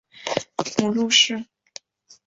[0.79, 1.45] 母陆氏。